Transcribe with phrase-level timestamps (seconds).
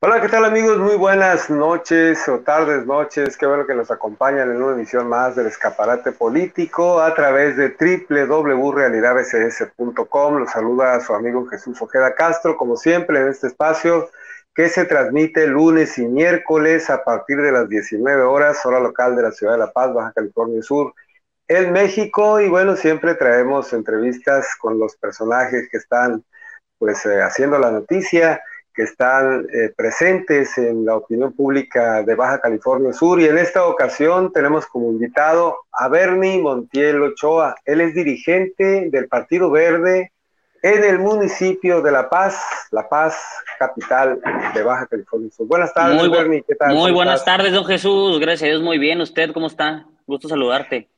[0.00, 0.78] Hola, ¿qué tal amigos?
[0.78, 3.36] Muy buenas noches o tardes, noches.
[3.36, 7.74] Qué bueno que nos acompañan en una emisión más del escaparate político a través de
[8.08, 10.38] www.realidadss.com.
[10.38, 14.08] Los saluda su amigo Jesús Ojeda Castro, como siempre en este espacio
[14.54, 19.22] que se transmite lunes y miércoles a partir de las 19 horas, hora local de
[19.22, 20.94] la ciudad de La Paz, Baja California Sur,
[21.48, 22.40] en México.
[22.40, 26.24] Y bueno, siempre traemos entrevistas con los personajes que están
[26.78, 28.40] pues eh, haciendo la noticia
[28.78, 33.66] que están eh, presentes en la opinión pública de Baja California Sur y en esta
[33.66, 37.56] ocasión tenemos como invitado a Bernie Montiel Ochoa.
[37.64, 40.12] Él es dirigente del Partido Verde
[40.62, 43.20] en el municipio de La Paz, La Paz,
[43.58, 44.20] capital
[44.54, 45.48] de Baja California Sur.
[45.48, 46.44] Buenas tardes, muy Bernie.
[46.46, 46.72] ¿Qué tal?
[46.72, 48.20] Muy buenas tardes, don Jesús.
[48.20, 49.00] Gracias a Dios, muy bien.
[49.00, 49.86] ¿Usted cómo está?
[50.06, 50.88] Gusto saludarte.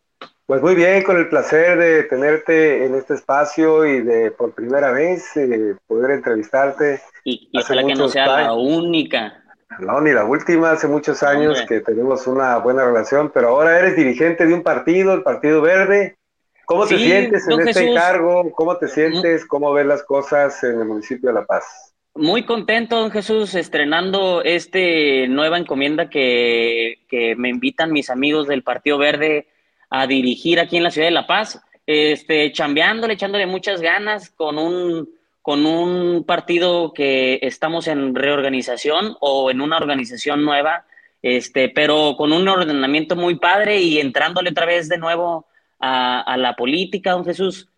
[0.51, 4.91] Pues muy bien, con el placer de tenerte en este espacio y de por primera
[4.91, 7.01] vez eh, poder entrevistarte.
[7.23, 9.45] Y, ojalá que no sea la única.
[9.79, 13.95] No, ni la última, hace muchos años que tenemos una buena relación, pero ahora eres
[13.95, 16.17] dirigente de un partido, el Partido Verde.
[16.65, 18.51] ¿Cómo te sientes en este encargo?
[18.51, 19.47] ¿Cómo te sientes?
[19.47, 21.95] ¿Cómo ves las cosas en el municipio de La Paz?
[22.17, 28.65] Muy contento, don Jesús, estrenando este nueva encomienda que, que me invitan mis amigos del
[28.65, 29.47] Partido Verde
[29.91, 34.59] a dirigir aquí en la ciudad de La Paz, este, chambeándole, echándole muchas ganas con
[34.59, 35.11] un,
[35.43, 40.87] con un partido que estamos en reorganización o en una organización nueva,
[41.23, 45.47] este, pero con un ordenamiento muy padre y entrándole otra vez de nuevo
[45.81, 47.69] a, la política, don Jesús.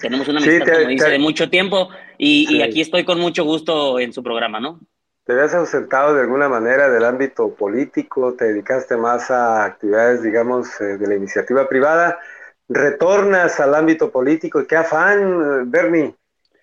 [0.00, 3.98] Tenemos una amistad, como dice, de mucho tiempo y, y aquí estoy con mucho gusto
[3.98, 4.80] en su programa, ¿no?
[5.24, 8.34] ¿Te habías ausentado de alguna manera del ámbito político?
[8.34, 12.18] ¿Te dedicaste más a actividades, digamos, eh, de la iniciativa privada?
[12.68, 14.66] ¿Retornas al ámbito político?
[14.66, 16.14] ¿Qué afán, Bernie?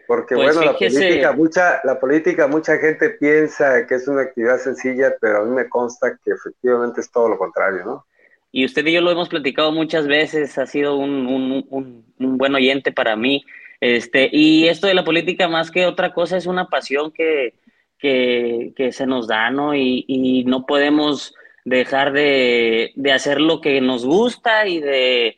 [0.05, 4.59] Porque pues bueno, la política, mucha, la política, mucha gente piensa que es una actividad
[4.59, 8.05] sencilla, pero a mí me consta que efectivamente es todo lo contrario, ¿no?
[8.51, 12.53] Y usted y yo lo hemos platicado muchas veces, ha sido un, un, un buen
[12.53, 13.43] oyente para mí.
[13.79, 17.55] Este, y esto de la política, más que otra cosa, es una pasión que,
[18.01, 19.75] que, se nos da, ¿no?
[19.75, 25.37] Y, no podemos dejar de, hacer lo que nos gusta y de,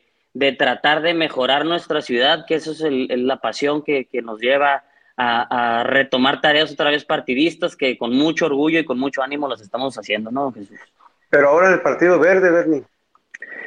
[0.58, 4.84] tratar de mejorar nuestra ciudad, que eso es la pasión que, nos lleva
[5.16, 9.60] a, retomar tareas otra vez partidistas que con mucho orgullo y con mucho ánimo las
[9.60, 10.78] estamos haciendo, ¿no, Jesús?
[11.30, 12.82] Pero ahora en el Partido Verde, Bernie.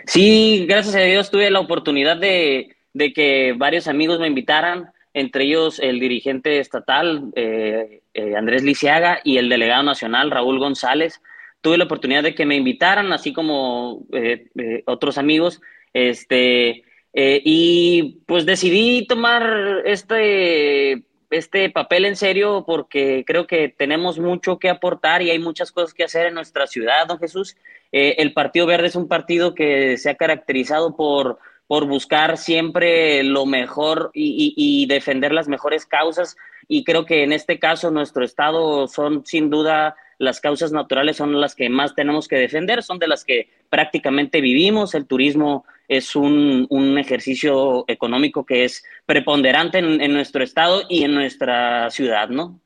[0.06, 5.46] Sí, gracias a Dios tuve la oportunidad de, de que varios amigos me invitaran entre
[5.46, 11.22] ellos el dirigente estatal eh, eh, Andrés Lisiaga y el delegado nacional Raúl González.
[11.62, 14.46] Tuve la oportunidad de que me invitaran, así como eh,
[14.86, 15.60] otros amigos,
[15.92, 16.84] este,
[17.14, 21.02] y pues decidí tomar este,
[21.32, 25.96] este papel en serio porque creo que tenemos mucho que aportar y hay muchas cosas
[25.96, 27.58] que hacer en nuestra ciudad, don Jesús.
[27.92, 33.46] el Partido Verde es un partido que se ha caracterizado por por buscar siempre lo
[33.46, 36.38] mejor y, defender las mejores causas.
[36.68, 41.40] Y creo que en este caso nuestro estado son sin duda las causas naturales son
[41.40, 44.96] las que más tenemos que defender, son de las que prácticamente vivimos.
[44.96, 46.68] El turismo es un,
[46.98, 52.60] ejercicio económico que es preponderante en, en, nuestro estado y en nuestra ciudad, ¿no?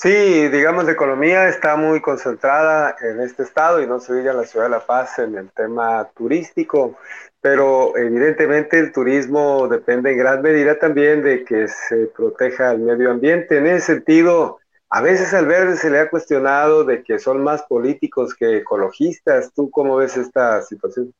[0.00, 4.46] Sí, digamos, la economía está muy concentrada en este estado y no se diga la
[4.46, 6.96] ciudad de La Paz en el tema turístico,
[7.42, 13.10] pero evidentemente el turismo depende en gran medida también de que se proteja el medio
[13.10, 13.58] ambiente.
[13.58, 14.58] En ese sentido,
[14.88, 19.52] a veces al verde se le ha cuestionado de que son más políticos que ecologistas.
[19.52, 21.12] ¿Tú cómo ves esta situación?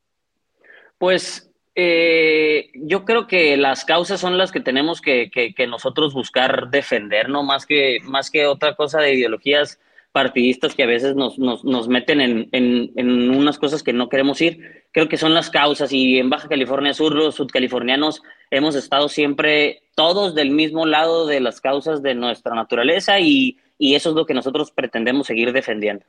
[0.96, 5.30] Pues eh, yo creo que las causas son las que tenemos que,
[5.68, 7.42] nosotros buscar defender, ¿no?
[7.42, 9.78] Más que, más que otra cosa de ideologías
[10.12, 11.38] partidistas que a veces nos,
[11.88, 14.84] meten en, unas cosas que no queremos ir.
[14.92, 19.82] Creo que son las causas y en Baja California Sur los sudcalifornianos hemos estado siempre
[19.94, 24.34] todos del mismo lado de las causas de nuestra naturaleza y eso es lo que
[24.34, 26.04] nosotros pretendemos seguir defendiendo.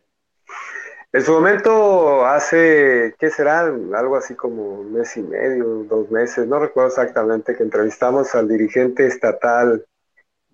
[1.13, 3.61] En su momento, hace, ¿qué será?
[3.61, 8.47] Algo así como un mes y medio, dos meses, no recuerdo exactamente, que entrevistamos al
[8.47, 9.85] dirigente estatal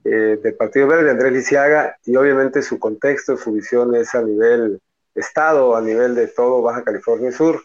[0.04, 4.82] eh, del Partido Verde, Andrés Lisiaga, y obviamente su contexto, su visión es a nivel
[5.14, 7.64] estado, a nivel de todo Baja California Sur,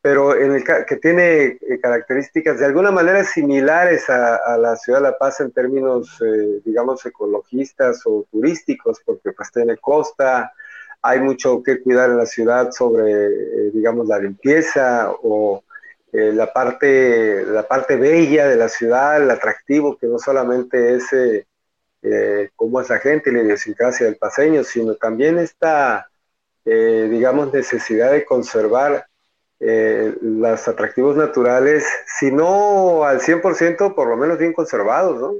[0.00, 5.10] pero en el que tiene eh, características de alguna manera similares a, la ciudad de
[5.10, 10.52] La Paz en términos, eh, digamos, ecologistas o turísticos, porque pues tiene costa,
[11.02, 15.64] hay mucho que cuidar en la ciudad sobre, eh, digamos, la limpieza o
[16.12, 21.12] eh, la, parte, la parte bella de la ciudad, el atractivo, que no solamente es
[21.12, 26.08] eh, cómo es la gente y la idiosincrasia del paseño, sino también esta,
[26.64, 29.06] digamos, necesidad de conservar
[29.58, 31.84] los atractivos naturales,
[32.18, 35.34] si no al 100%, por lo menos bien conservados, ¿no?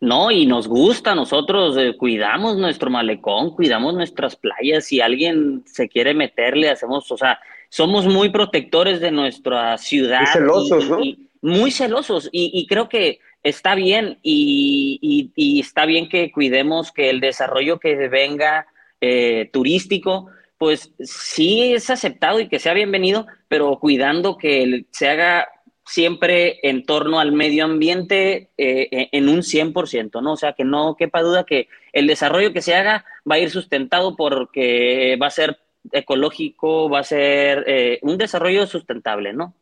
[0.00, 5.88] No, y nos gusta, nosotros eh, cuidamos nuestro malecón, cuidamos nuestras playas, si alguien se
[5.88, 7.38] quiere meterle, hacemos, o sea,
[7.70, 10.20] somos muy protectores de nuestra ciudad.
[10.20, 10.98] Muy celosos, ¿no?
[11.42, 17.78] muy celosos, y, creo que está bien, y, está bien que cuidemos que el desarrollo
[17.78, 18.66] que venga
[19.00, 20.28] eh, turístico,
[20.58, 25.48] pues sí es aceptado y que sea bienvenido, pero cuidando que se haga
[25.86, 30.32] siempre en torno al medio ambiente eh, eh, en un 100%, ¿no?
[30.32, 33.50] O sea, que no quepa duda que el desarrollo que se haga va a ir
[33.50, 35.58] sustentado porque va a ser
[35.92, 39.54] ecológico, va a ser eh, un desarrollo sustentable, ¿no?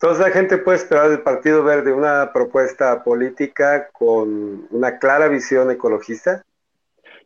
[0.00, 5.70] Entonces la gente puede esperar del Partido Verde una propuesta política con una clara visión
[5.70, 6.42] ecologista.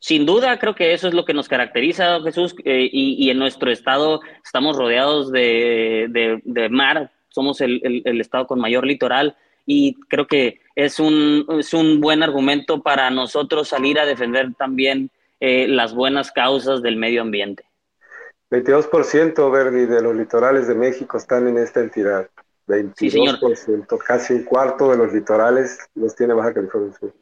[0.00, 4.20] Sin duda, creo que eso es lo que nos caracteriza, Jesús, y, en nuestro estado
[4.44, 9.36] estamos rodeados de, de mar, somos el, estado con mayor litoral
[9.66, 15.10] y creo que es un, es un buen argumento para nosotros salir a defender también
[15.40, 17.64] eh, las buenas causas del medio ambiente.
[18.50, 22.28] 22% Verdi de los litorales de México están en esta entidad.
[22.68, 27.12] 22%, casi un cuarto de los litorales los tiene Baja California Sur.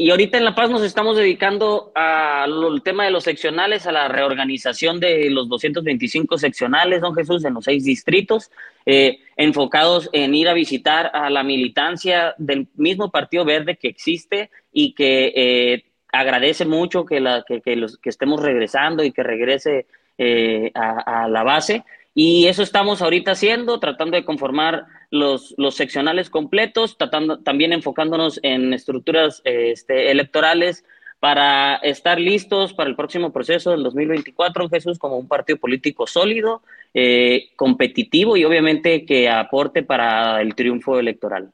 [0.00, 4.06] Y ahorita en La Paz nos estamos dedicando al tema de los seccionales, a la
[4.06, 8.52] reorganización de los 225 seccionales, don Jesús, en los seis distritos,
[8.86, 14.50] eh, enfocados en ir a visitar a la militancia del mismo Partido Verde que existe
[14.72, 19.86] y que eh, agradece mucho que, la, que, los, que estemos regresando y que regrese
[20.16, 21.84] eh, a la base.
[22.20, 28.40] Y eso estamos ahorita haciendo, tratando de conformar los, los seccionales completos, tratando, también enfocándonos
[28.42, 30.84] en estructuras este, electorales
[31.20, 36.62] para estar listos para el próximo proceso del 2024, Jesús, como un partido político sólido,
[36.92, 41.52] eh, competitivo y obviamente que aporte para el triunfo electoral.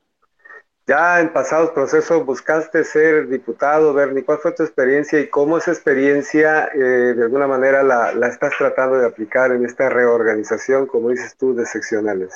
[0.86, 4.22] Ya en pasados procesos buscaste ser diputado, Bernie.
[4.22, 8.98] ¿Cuál fue tu experiencia y cómo esa experiencia eh, de alguna manera la, estás tratando
[8.98, 12.34] de aplicar en esta reorganización, como dices tú, de seccionales?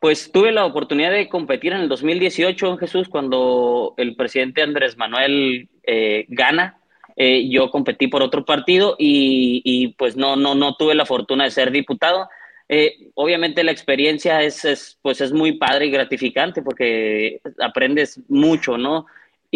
[0.00, 5.68] Pues tuve la oportunidad de competir en el 2018, Jesús, cuando el presidente Andrés Manuel
[5.82, 6.78] eh, gana.
[7.16, 12.26] Eh, yo competí por otro partido y, pues no tuve la fortuna de ser diputado.
[12.68, 19.06] Eh, obviamente la experiencia es, pues es muy padre y gratificante porque aprendes mucho, ¿no?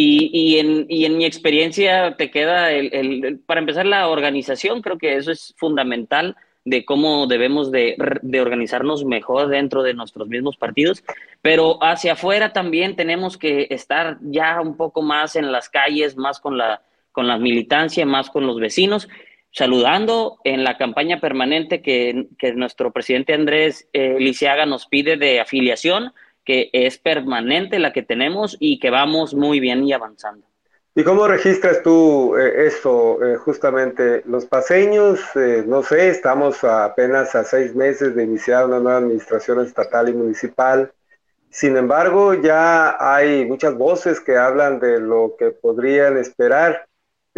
[0.00, 2.68] Y, en, mi experiencia te queda,
[3.46, 7.96] para empezar, la organización, creo que eso es fundamental de cómo debemos de,
[8.40, 11.02] organizarnos mejor dentro de nuestros mismos partidos,
[11.42, 16.38] pero hacia afuera también tenemos que estar ya un poco más en las calles, más
[16.38, 16.80] con la,
[17.10, 19.08] con la militancia, más con los vecinos,
[19.58, 26.12] saludando en la campaña permanente que, nuestro presidente Andrés eh, Lisiaga nos pide de afiliación,
[26.44, 30.46] que es permanente la que tenemos y que vamos muy bien y avanzando.
[30.94, 34.22] ¿Y cómo registras tú eh, esto, eh, justamente?
[34.26, 39.60] Los paseños, eh, no sé, estamos apenas a seis meses de iniciar una nueva administración
[39.60, 40.92] estatal y municipal.
[41.50, 46.87] Sin embargo, ya hay muchas voces que hablan de lo que podrían esperar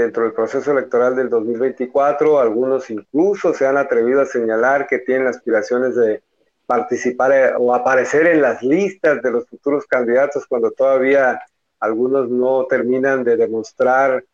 [0.00, 2.40] dentro del proceso electoral del 2024.
[2.40, 6.22] Algunos incluso se han atrevido a señalar que tienen aspiraciones de
[6.66, 11.40] participar o aparecer en las listas de los futuros candidatos cuando todavía
[11.80, 14.24] algunos no terminan de demostrar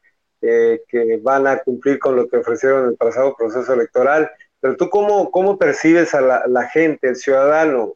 [0.43, 4.31] eh, que van a cumplir con lo que ofrecieron en el pasado proceso electoral.
[4.61, 7.95] Pero tú, ¿cómo, cómo percibes a la, gente, el ciudadano?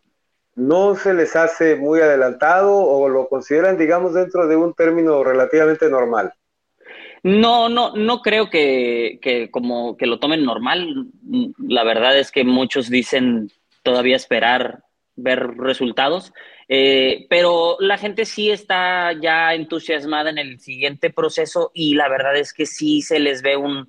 [0.55, 5.89] ¿No se les hace muy adelantado o lo consideran, digamos, dentro de un término relativamente
[5.91, 6.33] normal?
[7.23, 11.07] No, no, no creo que, que, como que lo tomen normal.
[11.59, 13.51] La verdad es que muchos dicen
[13.83, 14.85] todavía esperar
[15.17, 16.33] ver resultados.
[16.69, 22.37] Eh, pero la gente sí está ya entusiasmada en el siguiente proceso y la verdad
[22.37, 23.89] es que sí se les ve un,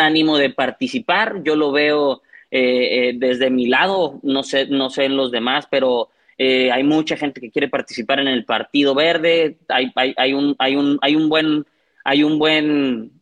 [0.00, 1.42] ánimo de participar.
[1.42, 5.66] Yo lo veo eh, eh, desde mi lado, no sé, no sé en los demás,
[5.70, 9.58] pero hay mucha gente que quiere participar en el Partido Verde.
[9.68, 11.66] Hay, hay, un, hay, un, hay un buen,
[12.04, 13.12] hay un buen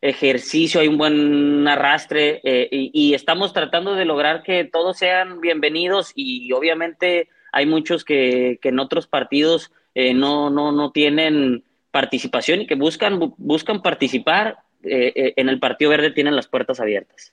[0.00, 6.12] ejercicio, hay un buen arrastre y, y, estamos tratando de lograr que todos sean bienvenidos
[6.14, 12.66] y obviamente hay muchos que, en otros partidos eh, no, no, no tienen participación y
[12.66, 14.58] que buscan, buscan participar.
[14.82, 17.32] en el Partido Verde tienen las puertas abiertas.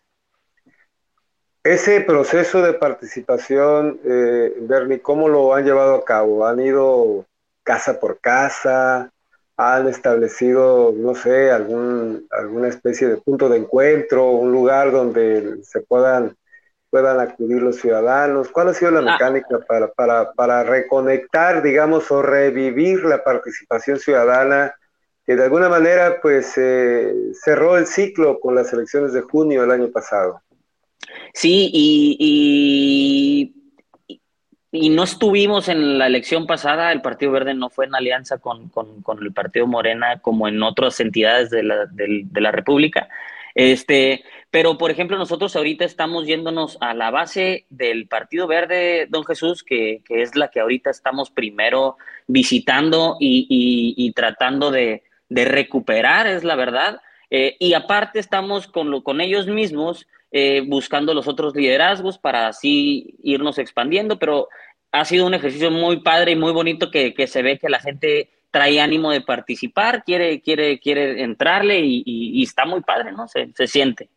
[1.64, 6.46] Ese proceso de participación, eh, Bernie, ¿cómo lo han llevado a cabo?
[6.46, 7.26] ¿Han ido
[7.64, 9.13] casa por casa?
[9.56, 15.82] ¿Han establecido, no sé, algún, alguna especie de punto de encuentro, un lugar donde se
[15.82, 16.36] puedan,
[16.90, 18.50] puedan acudir los ciudadanos?
[18.50, 19.14] ¿Cuál ha sido la ah.
[19.14, 24.74] mecánica para, para, para reconectar, digamos, o revivir la participación ciudadana
[25.26, 29.72] que de alguna manera pues eh, cerró el ciclo con las elecciones de junio del
[29.72, 30.42] año pasado?
[31.34, 33.63] Sí, y, y,
[34.74, 38.72] no estuvimos en la elección pasada, el Partido Verde no fue en alianza con,
[39.22, 43.08] el Partido Morena como en otras entidades de la, de, la República.
[43.54, 49.24] Este, pero, por ejemplo, nosotros ahorita estamos yéndonos a la base del Partido Verde, don
[49.26, 56.56] Jesús, que, es la que ahorita estamos primero visitando y, tratando de, recuperar, es la
[56.56, 57.00] verdad.
[57.30, 63.14] Eh, y aparte estamos con, con ellos mismos eh, buscando los otros liderazgos para así
[63.22, 64.50] irnos expandiendo, pero
[64.92, 68.32] ha sido un ejercicio muy padre y muy bonito que, se ve que la gente
[68.50, 73.28] trae ánimo de participar, quiere, quiere, quiere entrarle y, está muy padre, ¿no?
[73.28, 74.10] Se, siente.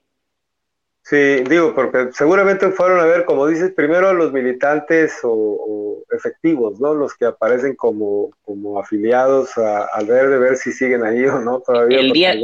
[1.03, 6.81] Sí, digo, porque seguramente fueron a ver, como dices, primero a los militantes o, efectivos,
[6.81, 6.95] ¿no?
[6.95, 12.01] Los que aparecen como, como afiliados al verde, ver si siguen ahí o no todavía.
[12.01, 12.35] El día,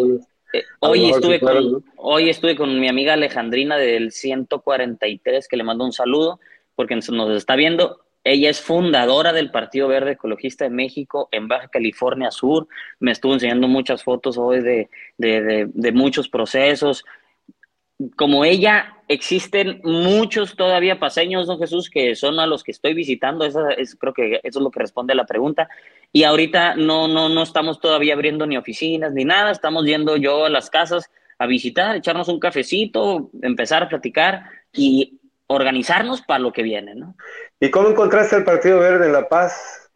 [0.52, 5.84] eh, hoy, estuve con, hoy estuve con mi amiga Alejandrina del 143, que le mando
[5.84, 6.40] un saludo,
[6.74, 8.00] porque nos, está viendo.
[8.24, 12.68] Ella es fundadora del Partido Verde Ecologista de México en Baja California Sur.
[13.00, 17.04] Me estuvo enseñando muchas fotos hoy de, de, de muchos procesos.
[18.16, 23.44] Como ella, existen muchos todavía paseños, don Jesús, que son a los que estoy visitando.
[23.44, 25.68] Esa es, creo que eso es lo que responde a la pregunta.
[26.12, 29.50] Y ahorita no, no, no estamos todavía abriendo ni oficinas ni nada.
[29.50, 35.18] Estamos yendo yo a las casas a visitar, echarnos un cafecito, empezar a platicar y
[35.48, 37.16] organizarnos para lo que viene, ¿no?
[37.60, 39.90] ¿Y cómo encontraste el Partido Verde en La Paz?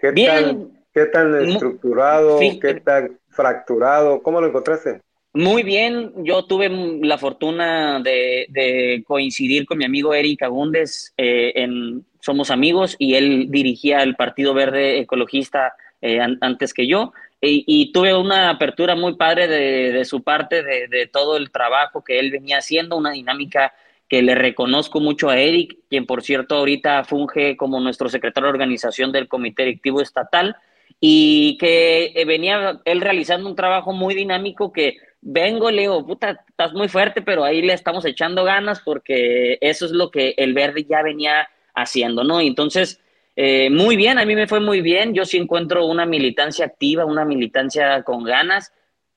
[0.00, 0.28] ¿Qué Bien.
[0.28, 2.38] Tan, ¿Qué tan estructurado?
[2.38, 4.22] ¿Qué tan fracturado?
[4.22, 5.00] ¿Cómo lo encontraste?
[5.34, 6.68] Muy bien, yo tuve
[7.02, 13.46] la fortuna de, coincidir con mi amigo Eric Agúndez, eh, en, somos amigos y él
[13.50, 19.46] dirigía el Partido Verde Ecologista eh, antes que yo y, tuve una apertura muy padre
[19.46, 23.72] de, su parte de, todo el trabajo que él venía haciendo, una dinámica
[24.08, 28.52] que le reconozco mucho a Eric, quien por cierto ahorita funge como nuestro secretario de
[28.52, 30.56] organización del Comité Directivo Estatal
[30.98, 36.44] y que eh, venía él realizando un trabajo muy dinámico que vengo, le digo, puta,
[36.48, 40.54] estás muy fuerte, pero ahí le estamos echando ganas porque eso es lo que el
[40.54, 42.40] verde ya venía haciendo, ¿no?
[42.40, 43.00] Entonces,
[43.36, 47.04] eh, muy bien, a mí me fue muy bien, yo sí encuentro una militancia activa,
[47.04, 48.72] una militancia con ganas,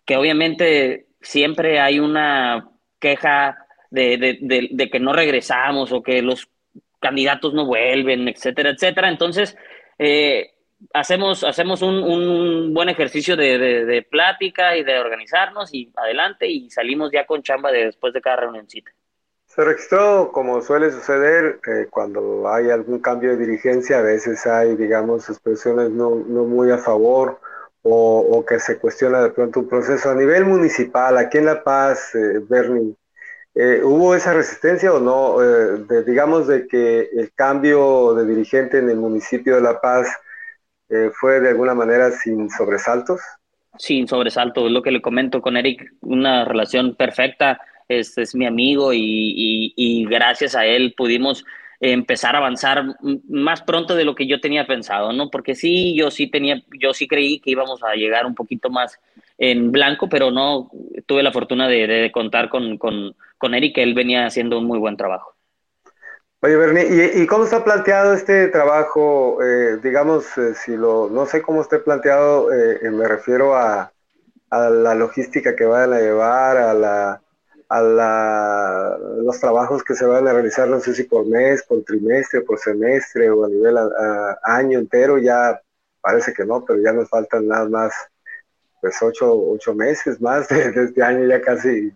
[0.05, 3.57] que obviamente siempre hay una queja
[3.89, 6.47] de, que no regresamos o que los
[6.99, 9.09] candidatos no vuelven, etcétera, etcétera.
[9.09, 9.57] Entonces,
[9.97, 10.51] eh,
[10.93, 17.25] hacemos, hacemos un, buen ejercicio de, plática y de organizarnos y adelante y salimos ya
[17.25, 18.91] con chamba de, después de cada reunioncita.
[19.45, 24.77] Se registró, como suele suceder, eh, cuando hay algún cambio de dirigencia, a veces hay,
[24.77, 27.39] digamos, expresiones no, no muy a favor
[27.83, 31.17] o, que se cuestiona de pronto un proceso a nivel municipal.
[31.17, 32.95] Aquí en La Paz, eh, Bernie,
[33.55, 35.39] eh, ¿hubo esa resistencia o no?
[35.39, 40.07] de, digamos, de que el cambio de dirigente en el municipio de La Paz
[40.91, 43.21] eh, fue de alguna manera sin sobresaltos.
[43.77, 48.45] Sin sobresaltos, es lo que le comento con Eric, una relación perfecta, es, es mi
[48.45, 51.45] amigo y, gracias a él pudimos
[51.79, 52.83] empezar a avanzar
[53.27, 55.31] más pronto de lo que yo tenía pensado, ¿no?
[55.31, 58.99] Porque sí, yo sí tenía, yo sí creí que íbamos a llegar un poquito más
[59.37, 60.69] en blanco, pero no
[61.05, 64.65] tuve la fortuna de, de contar con, con, con Eric, que él venía haciendo un
[64.65, 65.33] muy buen trabajo.
[66.43, 69.43] Oye, Bernie, ¿y, cómo está planteado este trabajo?
[69.43, 73.91] Eh, digamos, eh, si lo, no sé cómo esté planteado, eh, me refiero a,
[74.49, 77.21] la logística que van a llevar, a la,
[77.69, 81.83] a la, los trabajos que se van a realizar, no sé si por mes, por
[81.83, 83.77] trimestre, por semestre o a nivel
[84.41, 85.61] año entero, ya
[86.01, 87.93] parece que no, pero ya nos faltan nada más,
[88.81, 91.93] pues ocho, ocho meses más de, este año, ya casi,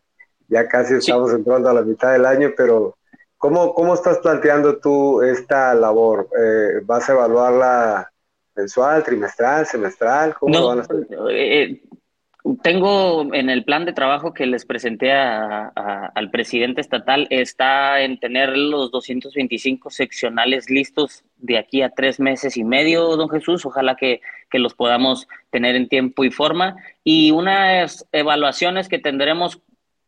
[0.47, 2.95] ya casi estamos entrando a la mitad del año, pero
[3.37, 6.29] ¿Cómo, ¿Cómo estás planteando tú esta labor?
[6.37, 8.11] Eh, ¿Vas a evaluarla
[8.55, 10.33] mensual, trimestral, semestral?
[10.35, 11.07] ¿Cómo van a hacer?
[11.29, 11.81] Eh,
[12.61, 18.55] tengo en el plan de trabajo que les presenté al presidente estatal, está en tener
[18.55, 23.65] los 225 seccionales listos de aquí a tres meses y medio, don Jesús.
[23.65, 26.75] Ojalá que, que los podamos tener en tiempo y forma.
[27.03, 29.59] Y unas evaluaciones que tendremos,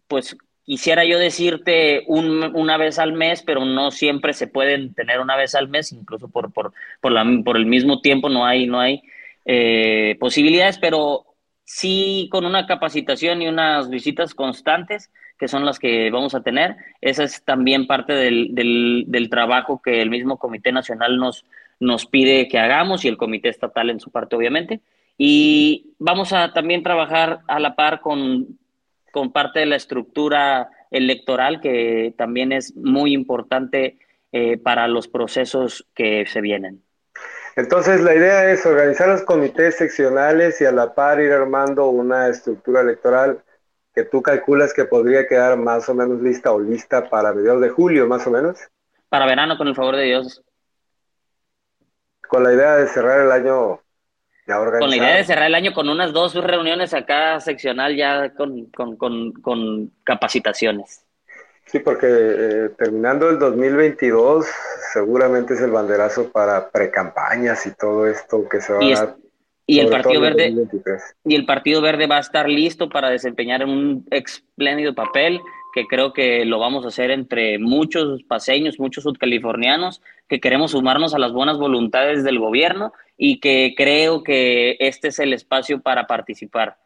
[0.08, 5.38] pues quisiera yo decirte una vez al mes, pero no siempre se pueden tener una
[5.38, 9.02] vez al mes, incluso por, por, por, el mismo tiempo no hay, no hay
[9.46, 11.26] eh, posibilidades, pero
[11.64, 15.10] sí con una capacitación y unas visitas constantes
[15.40, 16.76] que son las que vamos a tener.
[17.00, 21.46] Esa es también parte del, del, trabajo que el mismo Comité Nacional nos,
[21.80, 24.82] nos pide que hagamos y el Comité Estatal en su parte, obviamente.
[25.18, 28.58] Y vamos a también trabajar a la par con,
[29.12, 33.98] con parte de la estructura electoral, que también es muy importante
[34.32, 36.84] eh, para los procesos que se vienen.
[37.56, 42.28] Entonces, la idea es organizar los comités seccionales y a la par ir armando una
[42.28, 43.42] estructura electoral
[43.96, 47.70] que tú calculas que podría quedar más o menos lista o lista para mediados de
[47.70, 48.60] julio, más o menos.
[49.10, 50.44] Para verano, con el favor de Dios.
[52.28, 53.82] Con la idea de cerrar el año
[54.48, 54.58] ya.
[54.80, 58.66] Con la idea de cerrar el año con unas dos reuniones acá seccional ya con,
[58.68, 61.04] con, capacitaciones.
[61.66, 64.46] Sí, porque eh, terminando el 2022
[64.94, 69.16] seguramente es el banderazo para precampañas y todo esto que se va a dar
[69.70, 70.54] y el Partido Verde
[71.26, 75.42] y el Partido Verde va a estar listo para desempeñar un espléndido papel
[75.74, 81.14] que creo que lo vamos a hacer entre muchos paseños, muchos sudcalifornianos que queremos sumarnos
[81.14, 86.08] a las buenas voluntades del gobierno y que creo que este es el espacio para
[86.08, 86.78] participar.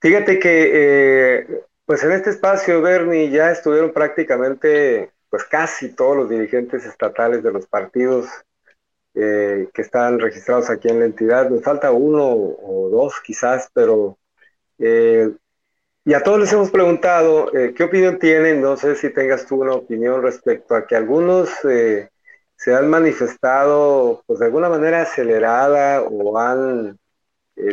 [0.00, 1.46] Fíjate que eh,
[1.86, 7.52] pues en este espacio, Bernie, ya estuvieron prácticamente pues casi todos los dirigentes estatales de
[7.52, 8.26] los partidos
[9.14, 11.50] eh, que están registrados aquí en la entidad.
[11.50, 14.18] Nos falta uno o dos quizás, pero...
[14.78, 15.30] Eh,
[16.06, 19.62] y a todos les hemos preguntado eh, qué opinión tienen, no sé si tengas tú
[19.62, 21.50] una opinión respecto a que algunos
[22.56, 26.98] se han manifestado pues de alguna manera acelerada o han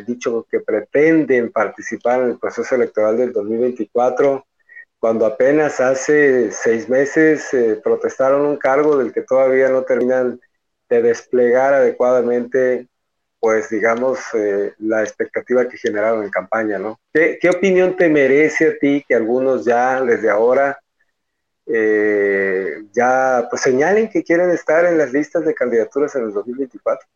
[0.06, 4.46] dicho que pretenden participar en el proceso electoral del 2024
[5.00, 7.50] cuando apenas hace seis meses
[7.84, 10.40] protestaron un cargo del que todavía no terminan
[10.92, 12.88] de desplegar adecuadamente,
[13.40, 17.00] pues digamos, eh, la expectativa que generaron en campaña, ¿no?
[17.14, 20.81] ¿Qué, opinión te merece a ti que algunos ya desde ahora
[21.74, 27.08] eh, ya pues señalen que quieren estar en las listas de candidaturas en el 2024?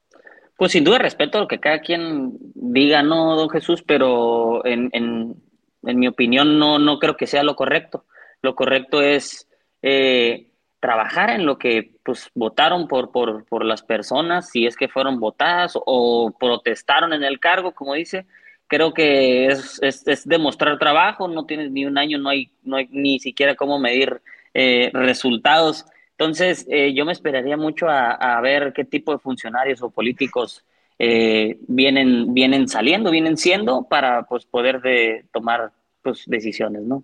[0.57, 5.35] Pues sin duda respeto lo que cada quien diga, no, don Jesús, pero en, en,
[5.81, 8.05] mi opinión no, no creo que sea lo correcto.
[8.41, 9.49] Lo correcto es
[9.81, 14.87] eh, trabajar en lo que pues votaron por, por, por, las personas, si es que
[14.87, 18.25] fueron votadas o protestaron en el cargo, como dice,
[18.67, 22.87] creo que es, es, demostrar trabajo, no tienes ni un año, no hay, no hay
[22.91, 24.21] ni siquiera cómo medir
[24.55, 25.85] eh, resultados.
[26.17, 30.63] Entonces, eh, yo me esperaría mucho a, ver qué tipo de funcionarios o políticos
[30.97, 37.03] eh, vienen, vienen saliendo, vienen siendo para pues, poder de, tomar pues, decisiones, ¿no?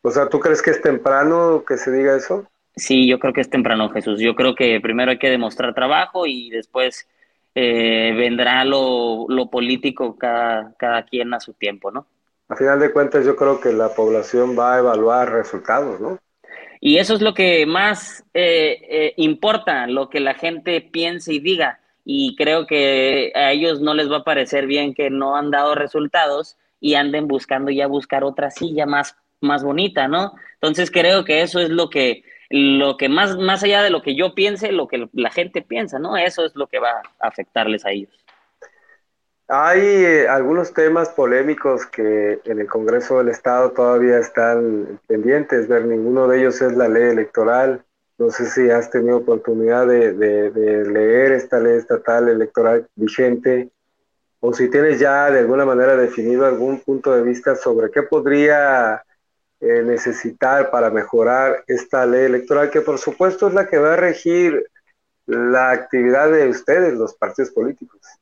[0.00, 2.48] O sea, ¿tú crees que es temprano que se diga eso?
[2.74, 4.18] Sí, yo creo que es temprano, Jesús.
[4.18, 7.06] Yo creo que primero hay que demostrar trabajo y después
[7.54, 12.06] eh, vendrá lo, político cada, cada quien a su tiempo, ¿no?
[12.48, 16.18] A final de cuentas, yo creo que la población va a evaluar resultados, ¿no?
[16.80, 21.38] Y eso es lo que más eh, eh, importa, lo que la gente piense y
[21.38, 21.80] diga.
[22.04, 25.74] Y creo que a ellos no les va a parecer bien que no han dado
[25.74, 30.32] resultados y anden buscando ya buscar otra silla más, más bonita, ¿no?
[30.54, 34.16] Entonces creo que eso es lo que lo que más, más allá de lo que
[34.16, 36.16] yo piense, lo que la gente piensa, ¿no?
[36.16, 36.90] Eso es lo que va
[37.20, 38.12] a afectarles a ellos.
[39.52, 45.86] Hay eh, algunos temas polémicos que en el Congreso del Estado todavía están pendientes, ver
[45.86, 47.84] ninguno de ellos es la ley electoral.
[48.16, 50.12] No sé si has tenido oportunidad de,
[50.84, 53.70] leer esta ley estatal electoral vigente
[54.38, 59.02] o si tienes ya de alguna manera definido algún punto de vista sobre qué podría
[59.58, 63.96] eh, necesitar para mejorar esta ley electoral, que por supuesto es la que va a
[63.96, 64.64] regir
[65.26, 68.19] la actividad de ustedes, los partidos políticos.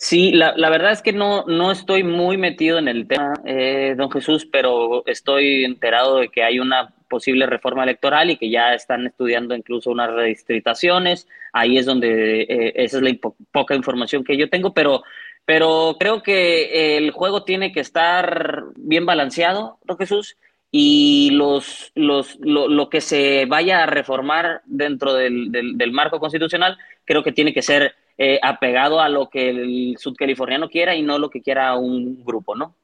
[0.00, 3.94] Sí, la, la verdad es que no, no estoy muy metido en el tema, eh,
[3.96, 8.74] don Jesús, pero estoy enterado de que hay una posible reforma electoral y que ya
[8.74, 11.26] están estudiando incluso unas redistritaciones.
[11.52, 13.12] Ahí es donde eh, esa es la
[13.50, 15.02] poca información que yo tengo, pero
[15.48, 20.36] pero creo que el juego tiene que estar bien balanceado, ¿no, Jesús?
[20.70, 27.22] Y los, los, lo, que se vaya a reformar dentro del, del, marco constitucional, creo
[27.24, 31.30] que tiene que ser eh, apegado a lo que el sudcaliforniano quiera y no lo
[31.30, 32.74] que quiera un grupo, ¿no?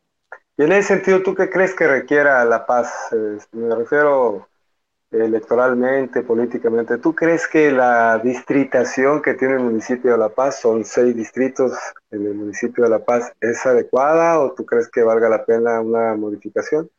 [0.56, 3.10] Y en ese sentido, ¿tú qué crees que requiera la paz?
[3.52, 4.46] me refiero
[5.22, 6.98] electoralmente, políticamente.
[6.98, 11.72] ¿Tú crees que la distritación que tiene el municipio de La Paz, son seis distritos
[12.10, 15.80] en el municipio de La Paz, es adecuada o tú crees que valga la pena
[15.80, 16.90] una modificación?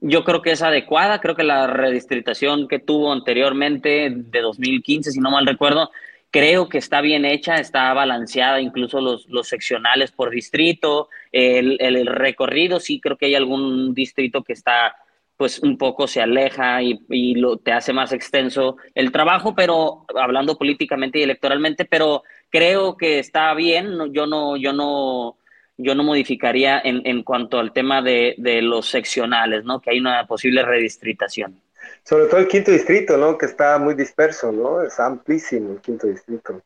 [0.00, 5.20] Yo creo que es adecuada, creo que la redistritación que tuvo anteriormente de 2015, si
[5.20, 5.90] no mal recuerdo,
[6.36, 12.06] creo que está bien hecha, está balanceada, incluso los, los seccionales por distrito, el, el,
[12.06, 14.94] recorrido, sí creo que hay algún distrito que está
[15.38, 20.04] pues un poco se aleja y, y, lo, te hace más extenso el trabajo, pero
[20.14, 25.38] hablando políticamente y electoralmente, pero creo que está bien, yo no, yo no,
[25.78, 29.80] yo no modificaría en, en cuanto al tema de, de, los seccionales, ¿no?
[29.80, 31.62] Que hay una posible redistritación.
[32.06, 33.36] Sobre todo el quinto distrito, ¿no?
[33.36, 34.80] Que está muy disperso, ¿no?
[34.80, 36.62] Es amplísimo el quinto distrito.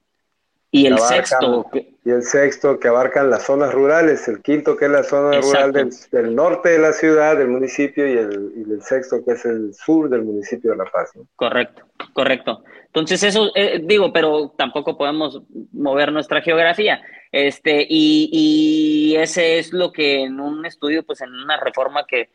[0.70, 1.70] Y el abarcan, sexto.
[2.04, 5.66] Y el sexto que abarcan las zonas rurales, el quinto que es la zona Exacto.
[5.66, 9.32] rural del, del, norte de la ciudad, del municipio, y el, y el, sexto que
[9.32, 11.10] es el sur del municipio de La Paz.
[11.16, 11.26] ¿no?
[11.36, 12.62] Correcto, correcto.
[12.84, 15.40] Entonces eso, eh, digo, pero tampoco podemos
[15.72, 17.00] mover nuestra geografía.
[17.32, 22.28] Este, y, y, ese es lo que en un estudio, pues en una reforma que,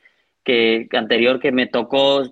[0.44, 2.24] que anterior que me tocó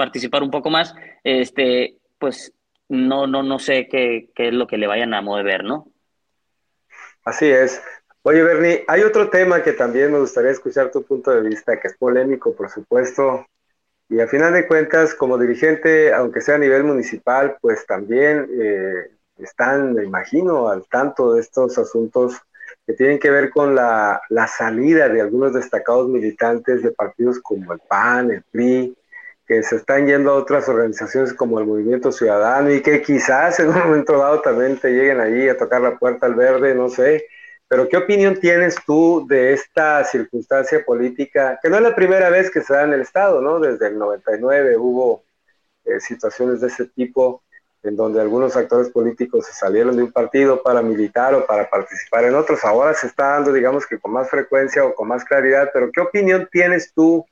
[0.00, 2.54] participar un poco más, este, pues
[2.88, 5.92] no, no, no sé qué, qué, es lo que le vayan a mover, ¿no?
[7.22, 7.82] Así es.
[8.22, 11.88] Oye, Bernie, hay otro tema que también me gustaría escuchar tu punto de vista, que
[11.88, 13.44] es polémico, por supuesto,
[14.08, 19.10] y a final de cuentas, como dirigente, aunque sea a nivel municipal, pues también eh,
[19.36, 22.40] están, me imagino, al tanto de estos asuntos
[22.86, 27.74] que tienen que ver con la, la salida de algunos destacados militantes de partidos como
[27.74, 28.96] el PAN, el PRI,
[29.50, 33.70] que se están yendo a otras organizaciones como el Movimiento Ciudadano y que quizás en
[33.70, 37.26] un momento dado también te lleguen allí a tocar la puerta al verde, no sé.
[37.66, 42.48] Pero ¿qué opinión tienes tú de esta circunstancia política, que no es la primera vez
[42.48, 43.58] que se da en el Estado, ¿no?
[43.58, 45.24] Desde el 99 hubo
[45.84, 47.42] eh, situaciones de ese tipo
[47.82, 52.22] en donde algunos actores políticos se salieron de un partido para militar o para participar
[52.22, 52.64] en otros.
[52.64, 56.00] Ahora se está dando, digamos que con más frecuencia o con más claridad, pero ¿qué
[56.00, 57.26] opinión tienes tú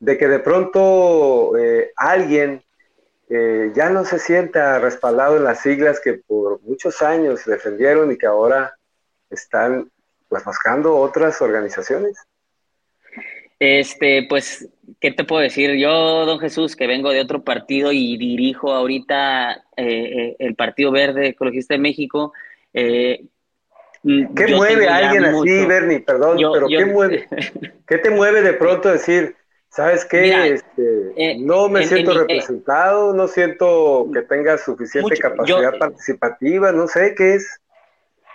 [0.00, 2.64] de que de pronto eh, alguien
[3.28, 8.18] eh, ya no se sienta respaldado en las siglas que por muchos años defendieron y
[8.18, 8.74] que ahora
[9.28, 9.90] están
[10.28, 12.16] pues buscando otras organizaciones.
[13.58, 14.68] Este, pues,
[15.00, 15.74] ¿qué te puedo decir?
[15.74, 21.28] Yo, don Jesús, que vengo de otro partido y dirijo ahorita eh, el Partido Verde
[21.28, 22.32] Ecologista de México.
[22.72, 23.28] ¿Qué
[24.02, 26.00] mueve a alguien así, Bernie?
[26.00, 26.78] Perdón, yo, pero yo...
[26.78, 27.28] ¿qué mueve?
[27.86, 29.36] ¿Qué te mueve de pronto decir,
[29.70, 30.22] ¿Sabes qué?
[30.22, 35.10] Mira, este, eh, no me en, siento en, representado, eh, no siento que tenga suficiente
[35.10, 37.60] mucho, capacidad yo, participativa, no sé qué es.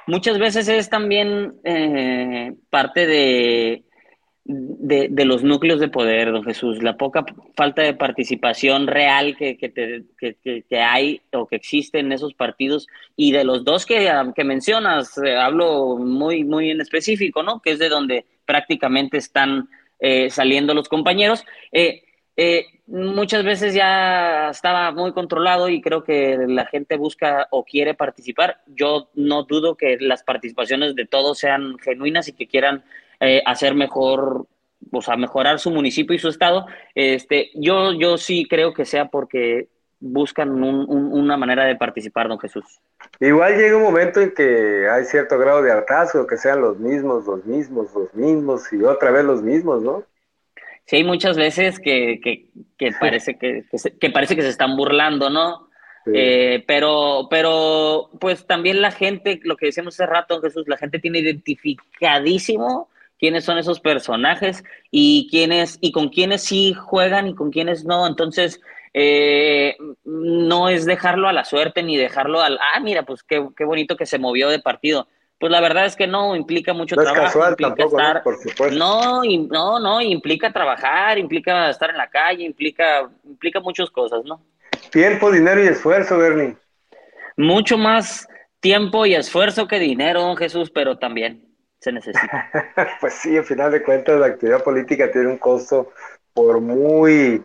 [0.08, 3.84] Muchas veces es también eh, parte de,
[4.46, 7.26] de, de, los núcleos de poder, don Jesús, la poca
[7.58, 10.38] falta de participación real que, que, te, que,
[10.70, 15.18] que hay o que existe en esos partidos y de los dos que, que mencionas,
[15.18, 17.60] eh, hablo muy, muy en específico, ¿no?
[17.60, 19.68] Que es de donde prácticamente están
[20.00, 21.46] eh, saliendo los compañeros.
[21.72, 22.04] Eh,
[22.38, 27.94] eh, muchas veces ya estaba muy controlado y creo que la gente busca o quiere
[27.94, 28.62] participar.
[28.68, 32.84] Yo no dudo que las participaciones de todos sean genuinas y que quieran
[33.20, 34.48] eh, hacer mejor,
[34.92, 36.66] o sea, mejorar su municipio y su estado.
[36.94, 42.28] Este, yo, yo sí creo que sea porque buscan un, un, una manera de participar,
[42.28, 42.64] don Jesús.
[43.20, 47.26] Igual llega un momento en que hay cierto grado de hartazgo, que sean los mismos,
[47.26, 50.04] los mismos, los mismos y otra vez los mismos, ¿no?
[50.86, 54.50] Sí, hay muchas veces que, que, que parece que, que, se, que, parece que se
[54.50, 55.70] están burlando, ¿no?
[56.06, 56.12] Sí.
[56.14, 61.00] Eh, pero, pero, pues también la gente, lo que decíamos hace rato, Jesús, la gente
[61.00, 67.52] tiene identificadísimo quiénes son esos personajes y quiénes, y con quiénes sí juegan y con
[67.52, 68.06] quiénes no.
[68.06, 68.62] Entonces,
[68.98, 73.66] eh, no es dejarlo a la suerte ni dejarlo al, ah, mira, pues qué, qué,
[73.66, 75.10] bonito que se movió de partido.
[75.38, 77.26] Pues la verdad es que no, implica mucho no trabajo.
[77.26, 78.24] Es casual, implica tampoco, estar, ¿no?
[78.24, 78.78] Por supuesto.
[78.78, 84.42] No, no, no, implica trabajar, implica estar en la calle, implica, implica muchas cosas, ¿no?
[84.92, 86.56] Tiempo, dinero y esfuerzo, Bernie.
[87.36, 88.30] Mucho más
[88.62, 91.44] tiempo y esfuerzo que dinero, don Jesús, pero también
[91.82, 92.50] se necesita.
[93.02, 95.92] pues sí, al final de cuentas la actividad política tiene un costo
[96.34, 97.44] por muy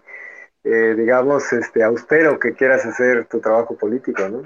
[0.64, 4.42] eh, digamos, este, austero que quieras hacer tu trabajo político, ¿no?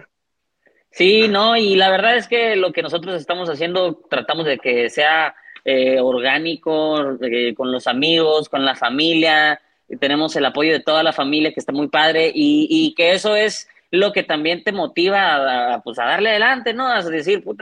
[0.90, 4.88] Sí, no, y la verdad es que lo que nosotros estamos haciendo, tratamos de que
[4.90, 9.60] sea eh, orgánico, eh, con los amigos, con la familia,
[9.98, 13.34] tenemos el apoyo de toda la familia, que está muy padre, y, y que eso
[13.34, 16.86] es lo que también te motiva a, pues, a darle adelante, ¿no?
[16.86, 17.56] A decir, pues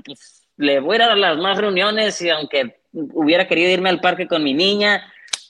[0.57, 4.45] le voy a dar las más reuniones, y aunque hubiera querido irme al parque con
[4.45, 5.03] mi niña,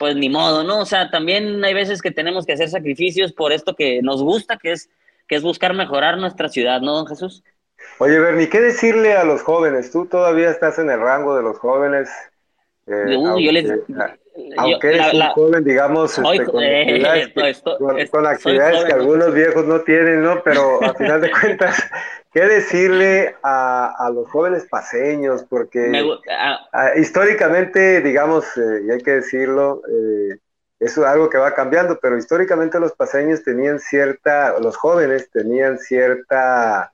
[0.02, 0.80] pues ni modo, ¿no?
[0.80, 4.56] O sea, también hay veces que tenemos que hacer sacrificios por esto que nos gusta,
[4.56, 4.90] que es,
[5.28, 7.44] que es buscar mejorar nuestra ciudad, ¿no, don Jesús?
[7.98, 9.92] Oye, Bernie, ¿qué decirle a los jóvenes?
[9.92, 12.10] Tú todavía estás en el rango de los jóvenes.
[12.88, 13.70] Eh, aunque, yo les,
[14.34, 16.44] eres un joven, digamos, este,
[18.10, 20.42] con, actividades, que algunos viejos no tienen, ¿no?
[20.42, 21.84] Pero a final de cuentas,
[22.32, 25.44] ¿qué decirle a, los jóvenes paseños?
[25.48, 25.90] Porque
[26.72, 30.38] ah, históricamente, digamos, eh, y hay que decirlo, eh,
[30.80, 35.78] eso es algo que va cambiando, pero históricamente los paseños tenían cierta, los jóvenes tenían
[35.78, 36.92] cierta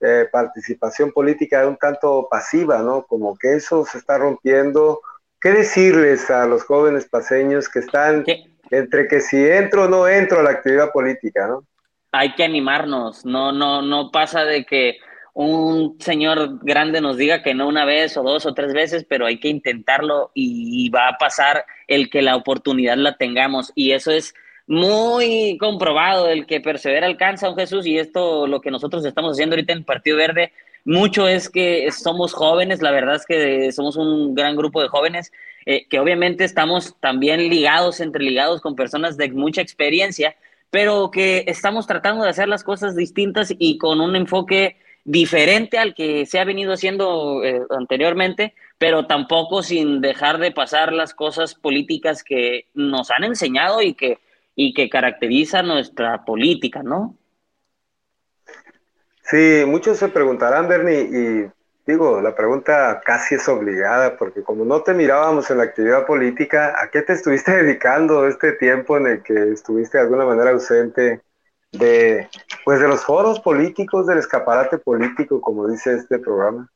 [0.00, 3.04] eh, participación política un tanto pasiva, ¿no?
[3.06, 5.00] Como que eso se está rompiendo.
[5.40, 8.24] ¿Qué decirles a los jóvenes paseños que están
[8.70, 11.64] entre que si entro o no entro a la actividad política, ¿no?
[12.12, 14.98] Hay que animarnos, no, no, no pasa de que
[15.32, 19.26] un señor grande nos diga que no una vez o dos o tres veces, pero
[19.26, 23.72] hay que intentarlo y va a pasar el que la oportunidad la tengamos.
[23.74, 24.34] Y eso es
[24.66, 29.54] muy comprobado, el que persevera alcanza, un Jesús, y esto lo que nosotros estamos haciendo
[29.54, 30.52] ahorita en Partido Verde,
[30.84, 35.32] mucho es que somos jóvenes, la verdad es que somos un gran grupo de jóvenes,
[35.66, 40.36] eh, que obviamente estamos también ligados, entreligados con personas de mucha experiencia,
[40.70, 45.94] pero que estamos tratando de hacer las cosas distintas y con un enfoque diferente al
[45.94, 51.54] que se ha venido haciendo eh, anteriormente, pero tampoco sin dejar de pasar las cosas
[51.54, 54.18] políticas que nos han enseñado y que
[54.54, 57.16] y que caracteriza nuestra política, ¿no?
[59.30, 61.50] Sí, muchos se preguntarán, Bernie, y
[61.86, 66.74] digo, la pregunta casi es obligada, porque como no te mirábamos en la actividad política,
[66.76, 71.20] ¿a qué te estuviste dedicando este tiempo en el que estuviste de alguna manera ausente
[71.70, 72.26] de,
[72.64, 76.68] pues de los foros políticos, del escaparate político, como dice este programa?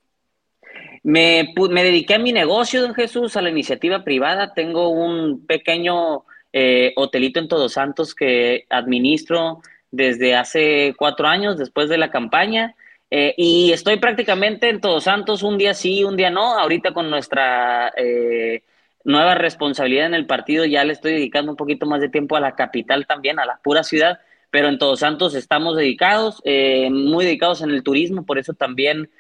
[1.02, 4.54] Me, me dediqué a mi negocio, don Jesús, a la iniciativa privada.
[4.54, 9.60] Tengo un pequeño eh, hotelito en Todos Santos que administro
[9.94, 12.74] desde hace cuatro años, después de la campaña.
[13.10, 16.58] Eh, y estoy prácticamente en Todos Santos, un día sí, un día no.
[16.58, 18.62] Ahorita con nuestra eh,
[19.04, 22.40] nueva responsabilidad en el partido ya le estoy dedicando un poquito más de tiempo a
[22.40, 24.20] la capital también, a la pura ciudad.
[24.50, 29.10] Pero en Todos Santos estamos dedicados, muy dedicados en el turismo, por eso también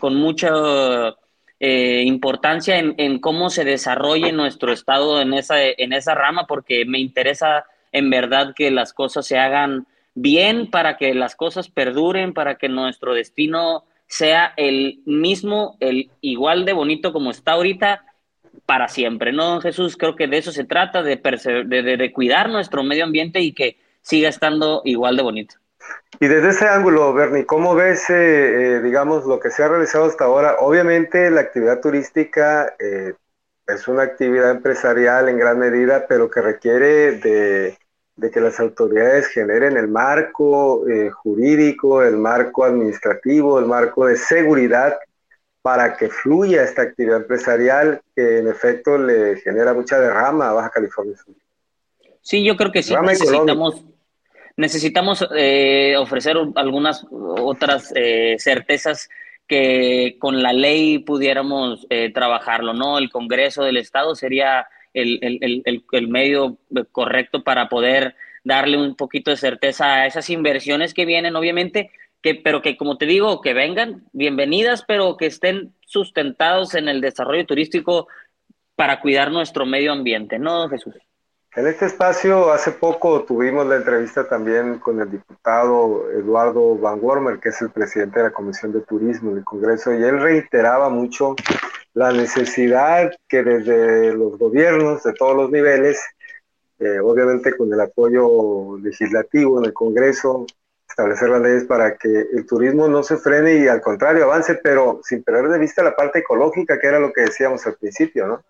[0.00, 1.16] con mucho
[1.60, 7.00] eh, importancia en, cómo se desarrolle nuestro estado en esa, en esa rama, porque me
[7.00, 12.56] interesa en verdad que las cosas se hagan bien, para que las cosas perduren, para
[12.56, 18.04] que nuestro destino sea el mismo, el igual de bonito como está ahorita,
[18.66, 19.96] para siempre, ¿no, Jesús?
[19.96, 23.78] Creo que de eso se trata, de, de, de cuidar nuestro medio ambiente y que
[24.02, 25.54] siga estando igual de bonito.
[26.20, 28.14] Y desde ese ángulo, Bernie, ¿cómo ves, eh,
[28.76, 30.56] eh, digamos, lo que se ha realizado hasta ahora?
[30.60, 33.14] Obviamente la actividad turística eh,
[33.68, 37.78] es una actividad empresarial en gran medida, pero que requiere de,
[38.32, 40.84] que las autoridades generen el marco
[41.22, 44.98] jurídico, el marco administrativo, el marco de seguridad
[45.62, 50.70] para que fluya esta actividad empresarial que en efecto le genera mucha derrama a Baja
[50.70, 51.34] California Sur.
[52.22, 53.84] Sí, yo creo que sí necesitamos
[54.56, 59.08] necesitamos eh, ofrecer algunas otras eh, certezas
[59.48, 62.98] que con la ley pudiéramos eh, trabajarlo, ¿no?
[62.98, 66.58] El Congreso del Estado sería el, el, el, el, medio
[66.92, 71.90] correcto para poder darle un poquito de certeza a esas inversiones que vienen, obviamente,
[72.22, 77.00] que, pero que como te digo, que vengan bienvenidas, pero que estén sustentados en el
[77.00, 78.06] desarrollo turístico
[78.76, 80.94] para cuidar nuestro medio ambiente, ¿no, Jesús?
[81.58, 87.40] En este espacio, hace poco tuvimos la entrevista también con el diputado Eduardo Van Wormer,
[87.40, 91.34] que es el presidente de la Comisión de Turismo del Congreso, y él reiteraba mucho
[91.94, 96.00] la necesidad que desde los gobiernos de todos los niveles,
[96.78, 100.46] eh, obviamente con el apoyo legislativo en el Congreso,
[100.88, 105.00] establecer las leyes para que el turismo no se frene y al contrario avance, pero
[105.02, 108.44] sin perder de vista la parte ecológica, que era lo que decíamos al principio, ¿no?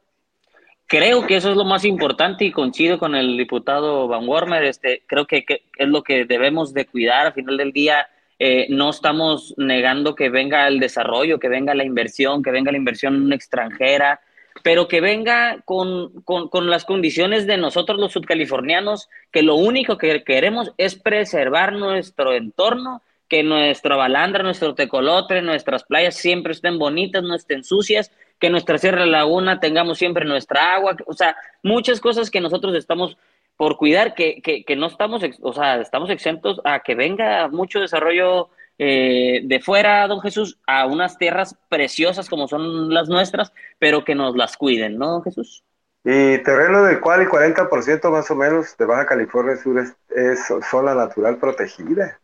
[0.88, 4.64] Creo que eso es lo más importante y coincido con el diputado Van Wormer.
[4.64, 5.44] Este, creo que,
[5.76, 7.26] es lo que debemos de cuidar.
[7.26, 11.84] Al final del día, eh, no estamos negando que venga el desarrollo, que venga la
[11.84, 14.20] inversión, que venga la inversión extranjera,
[14.62, 19.98] pero que venga con, con, con las condiciones de nosotros los subcalifornianos, que lo único
[19.98, 26.78] que queremos es preservar nuestro entorno que nuestra balandra, nuestro tecolotre, nuestras playas siempre estén
[26.78, 32.00] bonitas, no estén sucias, que nuestra Sierra Laguna tengamos siempre nuestra agua, o sea, muchas
[32.00, 33.16] cosas que nosotros estamos
[33.56, 38.50] por cuidar, que, que, no estamos, o sea, estamos exentos a que venga mucho desarrollo
[38.78, 44.14] eh, de fuera, don Jesús, a unas tierras preciosas como son las nuestras, pero que
[44.14, 45.64] nos las cuiden, ¿no, don Jesús?
[46.04, 50.38] Y terreno del cual el 40% más o menos de Baja California Sur es,
[50.70, 52.20] zona natural protegida.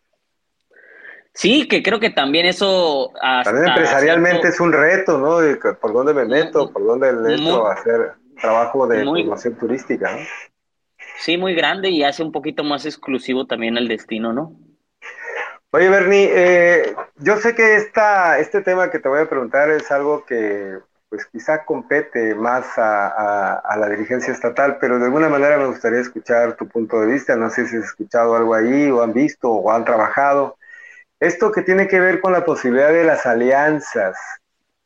[1.35, 3.12] Sí, que creo que también eso...
[3.44, 5.38] también empresarialmente es un reto, ¿no?
[5.81, 6.73] ¿Por dónde me meto?
[6.73, 10.12] ¿Por dónde entro a hacer trabajo de promoción turística?
[10.12, 10.18] ¿no?
[11.18, 14.57] Sí, muy grande y hace un poquito más exclusivo también el destino, ¿no?
[15.70, 19.90] Oye, Bernie, eh, yo sé que esta, este tema que te voy a preguntar es
[19.90, 25.66] algo que pues quizá compete más a, la dirigencia estatal, pero de alguna manera me
[25.66, 27.37] gustaría escuchar tu punto de vista.
[27.37, 30.57] No sé si has escuchado algo ahí o han visto o han trabajado.
[31.20, 34.16] Esto que tiene que ver con la posibilidad de las alianzas.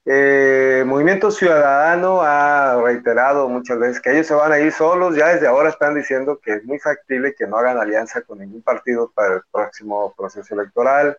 [0.04, 5.28] Eh, Movimiento Ciudadano ha reiterado muchas veces que ellos se van a ir solos, ya
[5.28, 9.10] desde ahora están diciendo que es muy factible que no hagan alianza con ningún partido
[9.14, 11.18] para el próximo proceso electoral.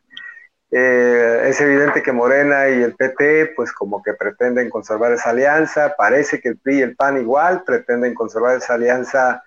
[0.71, 5.95] Eh, es evidente que Morena y el PT, pues como que pretenden conservar esa alianza,
[5.97, 9.43] parece que el PRI y el PAN igual pretenden conservar esa alianza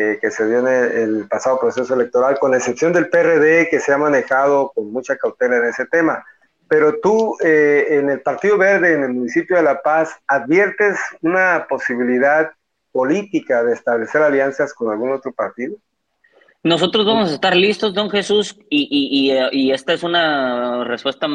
[0.00, 3.92] eh, que se dio en el, pasado proceso electoral, con excepción del PRD que se
[3.92, 6.24] ha manejado con mucha cautela en ese tema.
[6.68, 11.66] Pero tú eh, en el Partido Verde, en el municipio de La Paz, adviertes una
[11.68, 12.52] posibilidad
[12.92, 15.76] política de establecer alianzas con algún otro partido?
[16.62, 21.26] Nosotros vamos a estar listos, don Jesús, y, y, esta es una respuesta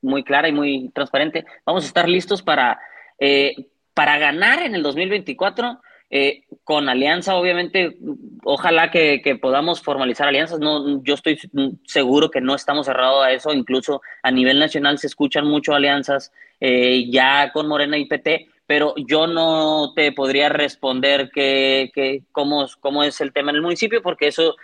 [0.00, 1.44] muy clara y muy transparente.
[1.64, 2.80] Vamos a estar listos para,
[3.18, 3.54] eh,
[3.94, 5.80] para ganar en el 2024
[6.14, 7.96] eh, con alianza, obviamente,
[8.44, 10.60] ojalá que, podamos formalizar alianzas.
[10.60, 11.38] No, yo estoy
[11.86, 13.50] seguro que no estamos cerrados a eso.
[13.54, 18.94] Incluso a nivel nacional se escuchan mucho alianzas eh, ya con Morena y PT, pero
[18.96, 24.28] yo no te podría responder que, cómo, cómo, es el tema en el municipio, porque
[24.28, 24.56] eso,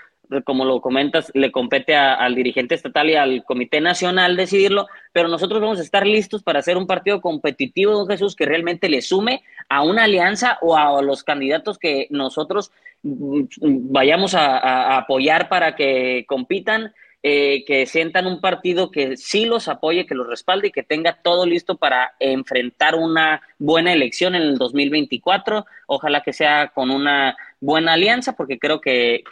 [0.44, 5.60] como lo comentas, le compete al dirigente estatal y al Comité Nacional decidirlo, pero nosotros
[5.60, 9.42] vamos a estar listos para hacer un partido competitivo, don Jesús, que realmente le sume
[9.68, 13.44] a una alianza o a los candidatos que nosotros mm,
[13.90, 20.06] vayamos a apoyar para que compitan eh, que sientan un partido que sí los apoye,
[20.06, 24.56] que los respalde y que tenga todo listo para enfrentar una buena elección en el
[24.56, 25.66] 2024.
[25.88, 29.23] Ojalá que sea con una buena alianza, porque creo que,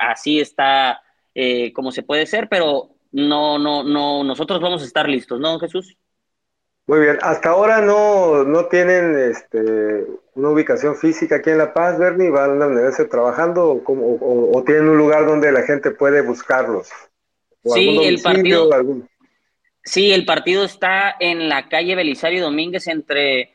[0.00, 1.00] así está
[1.34, 5.58] eh, como se puede ser, pero no, no, no, nosotros vamos a estar listos, ¿no,
[5.58, 5.96] Jesús?
[6.86, 11.98] Muy bien, hasta ahora no, no tienen este, una ubicación física aquí en La Paz,
[11.98, 16.88] Bernie, van a verse trabajando o, o, tienen un lugar donde la gente puede buscarlos
[17.74, 18.70] sí, el partido.
[19.84, 23.54] Sí, el partido está en la calle Belisario Domínguez entre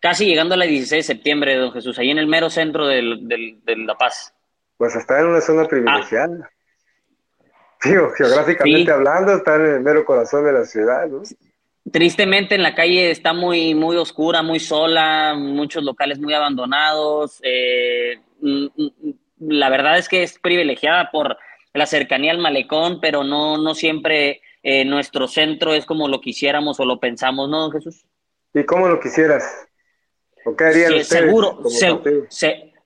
[0.00, 3.02] casi llegando a la 16 de septiembre, don Jesús, ahí en el mero centro de
[3.02, 4.34] La Paz.
[4.76, 5.68] Pues está en una zona ah.
[5.68, 6.50] privilegiada.
[7.80, 11.22] geográficamente hablando, está en el mero corazón de la ciudad, ¿no?
[11.92, 17.40] Tristemente en la calle está muy, muy oscura, muy sola, muchos locales muy abandonados.
[17.44, 21.36] Eh, mm, mm, la verdad es que es privilegiada por
[21.72, 26.80] la cercanía al malecón, pero no, no siempre eh, nuestro centro es como lo quisiéramos
[26.80, 28.04] o lo pensamos, ¿no, Jesús?
[28.52, 29.68] ¿Y cómo lo quisieras?
[30.46, 31.60] ¿O qué harían ustedes Seguro,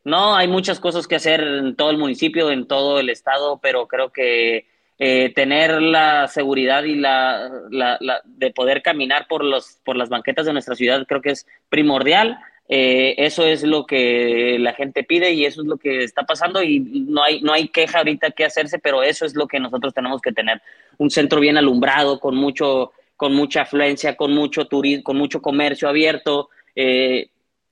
[0.02, 3.86] no, hay muchas cosas que hacer en todo el municipio, en todo el estado, pero
[3.86, 4.66] creo que
[4.98, 10.46] eh, tener la seguridad y la, la, de poder caminar por, los, por las banquetas
[10.46, 12.38] de nuestra ciudad creo que es primordial.
[12.72, 16.62] Eh, eso es lo que la gente pide y eso es lo que está pasando
[16.62, 19.92] y no hay, no hay queja ahorita que hacerse, pero eso es lo que nosotros
[19.92, 20.62] tenemos que tener.
[20.96, 25.88] Un centro bien alumbrado, con, mucho, con mucha afluencia, con mucho turismo, con mucho comercio
[25.88, 26.48] abierto.
[26.76, 27.28] Eh,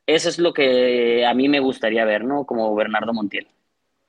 [0.09, 2.45] eso es lo que a mí me gustaría ver, ¿no?
[2.45, 3.47] Como Bernardo Montiel.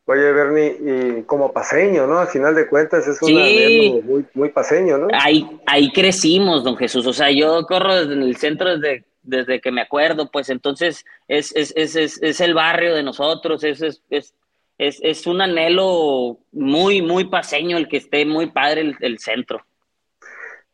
[0.06, 2.18] Oye, Bernie, y como paseño, ¿no?
[2.18, 5.08] Al final de cuentas es un muy, muy paseño, ¿no?
[5.14, 7.06] Ahí, ahí crecimos, don Jesús.
[7.06, 11.56] O sea, yo corro desde el centro desde desde que me acuerdo, pues entonces es,
[11.56, 14.34] es, es, es el barrio de nosotros, es, es,
[14.78, 19.66] es, un anhelo muy, muy paseño el que esté muy padre el, centro.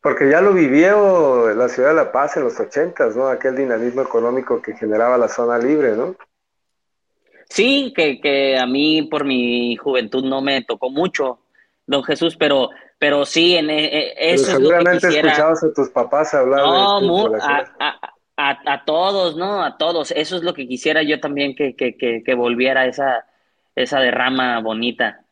[0.06, 3.28] Porque ya lo vivió la ciudad de La Paz en los ochentas, ¿no?
[3.28, 6.16] Aquel dinamismo económico que generaba la zona libre, ¿no?
[7.50, 11.40] Sí, que, que a mí por mi juventud no me tocó mucho,
[11.88, 16.60] don Jesús, pero pero sí, en, e, e, eso seguramente escuchabas a tus papás hablar
[16.60, 17.40] no, de
[18.38, 19.64] a, todos, ¿no?
[19.64, 20.12] A todos.
[20.12, 23.26] Eso es lo que quisiera yo también que, que, que, volviera esa,
[23.76, 25.25] esa derrama bonita.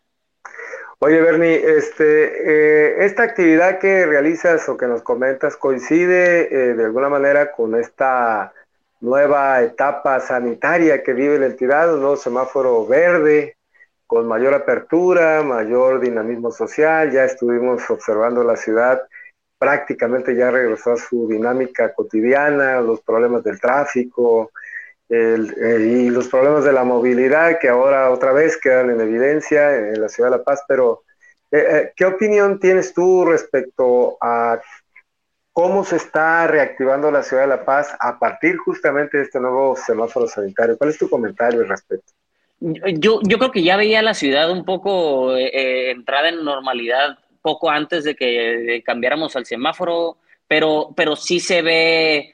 [1.05, 6.85] Oye, Bernie, este, eh, esta actividad que realizas o que nos comentas coincide eh, de
[6.85, 8.53] alguna manera con esta
[9.01, 13.57] nueva etapa sanitaria que vive la entidad, un nuevo semáforo verde,
[14.07, 17.11] con mayor apertura, mayor dinamismo social.
[17.11, 19.01] Ya estuvimos observando la ciudad
[19.57, 24.51] prácticamente ya regresó a su dinámica cotidiana, los problemas del tráfico,
[25.09, 30.01] eh, y los problemas de la movilidad que ahora otra vez quedan en evidencia en
[30.01, 31.03] la ciudad de La Paz, pero
[31.51, 34.59] eh, eh, ¿qué opinión tienes tú respecto a
[35.51, 39.75] cómo se está reactivando la ciudad de La Paz a partir justamente de este nuevo
[39.75, 40.77] semáforo sanitario?
[40.77, 42.13] ¿Cuál es tu comentario al respecto?
[42.59, 48.05] Yo, yo creo que ya veía la ciudad un poco entrada en normalidad poco antes
[48.05, 52.33] de que cambiáramos al semáforo, pero, pero sí se ve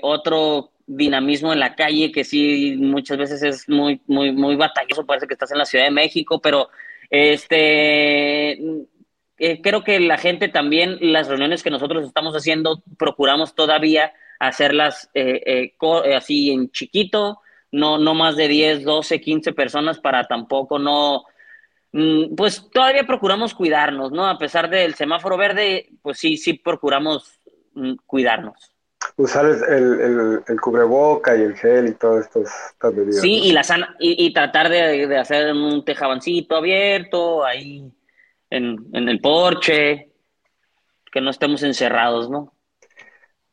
[0.00, 5.26] otro dinamismo en la calle que sí muchas veces es muy, muy, muy batalloso, parece
[5.26, 6.68] que estás en la Ciudad de México, pero
[7.10, 8.58] este
[9.38, 15.10] eh, creo que la gente también, las reuniones que nosotros estamos haciendo, procuramos todavía hacerlas
[15.14, 17.40] eh, eh, así en chiquito,
[17.72, 21.24] no, no más de 10, 12, 15 personas para tampoco no,
[21.92, 24.26] mm, pues todavía procuramos cuidarnos, ¿no?
[24.26, 27.40] A pesar del semáforo verde, pues sí, sí procuramos
[27.74, 28.73] mm, cuidarnos
[29.16, 33.20] usar el, el, cubreboca y el gel y todas estas, medidas.
[33.20, 33.62] Sí, y, la
[33.98, 37.92] y, tratar de, hacer un tejabancito abierto ahí
[38.50, 40.10] en, el porche,
[41.10, 42.52] que no estemos encerrados, ¿no?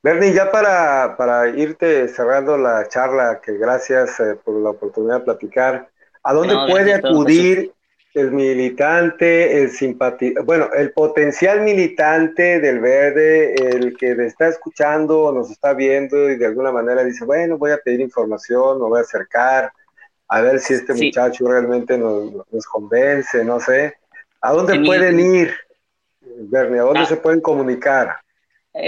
[0.03, 5.25] Bernie, ya para, para irte cerrando la charla, que gracias eh, por la oportunidad de
[5.25, 5.89] platicar,
[6.23, 7.71] ¿a dónde puede acudir
[8.13, 15.49] el militante, el simpatizante, bueno, el potencial militante del verde, el que está escuchando, nos
[15.49, 19.03] está viendo y de alguna manera dice, bueno, voy a pedir información, me voy a
[19.03, 19.71] acercar,
[20.27, 23.93] a ver si este muchacho realmente nos, convence, no sé.
[24.41, 25.53] ¿A dónde pueden ir,
[26.21, 26.79] Bernie?
[26.79, 27.05] ¿A dónde ah.
[27.05, 28.17] se pueden comunicar?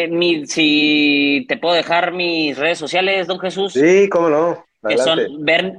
[0.09, 3.73] mi, si te puedo dejar mis redes sociales, don Jesús.
[3.73, 4.65] Sí, cómo no.
[4.87, 5.19] Que son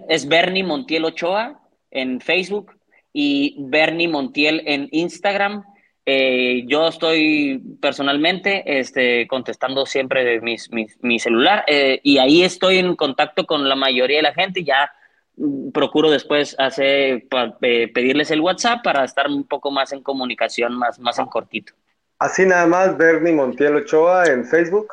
[0.09, 2.73] es Bernie Montiel Ochoa en Facebook,
[3.15, 5.65] y Bernie Montiel en Instagram.
[6.05, 13.47] Eh, yo estoy personalmente este, contestando siempre mi celular eh, y ahí estoy en contacto
[13.47, 14.65] con la mayoría de la gente.
[14.65, 14.93] Ya
[15.37, 17.27] mm, procuro después hacer,
[17.61, 21.73] pedirles el WhatsApp para estar un poco más en comunicación, más, más en cortito.
[22.19, 24.89] Así nada más, Bernie Montiel Ochoa en Facebook.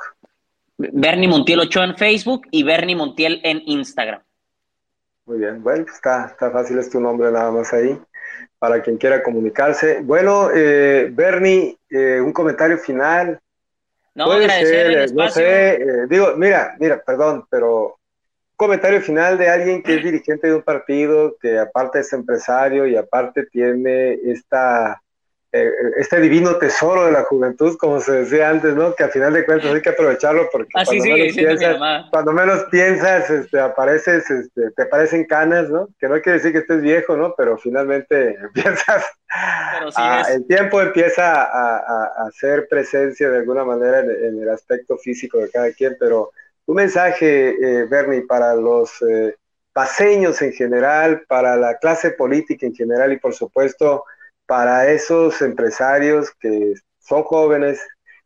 [0.78, 4.22] Bernie Montiel Ochoa en Facebook y Bernie Montiel en Instagram.
[5.26, 7.98] Muy bien, bueno, está, está fácil, es tu nombre nada más ahí
[8.62, 10.02] para quien quiera comunicarse.
[10.04, 13.40] Bueno, eh, Bernie, eh, un comentario final.
[14.14, 19.50] No, Puede ser, no sé, eh, digo, mira, mira, perdón, pero un comentario final de
[19.50, 24.92] alguien que es dirigente de un partido, que aparte es empresario y aparte tiene esta
[24.92, 25.11] eh,
[25.52, 28.96] este divino tesoro de la juventud, como se decía antes, ¿no?
[28.96, 32.64] Que al final de cuentas hay que aprovecharlo porque ah, cuando, menos piensas, cuando, menos
[32.72, 35.90] piensas, este, apareces, este, te aparecen canas, ¿no?
[36.00, 37.34] Que no quiere decir que estés viejo, ¿no?
[37.36, 39.06] Pero finalmente empiezas,
[40.30, 45.72] el tiempo empieza a, hacer presencia de alguna manera en, el aspecto físico de cada
[45.74, 46.32] quien, pero
[46.66, 49.36] un mensaje, eh, Bernie, para los eh,
[49.74, 54.06] paseños en general, para la clase política en general y por supuesto
[54.46, 57.80] para esos empresarios que son jóvenes,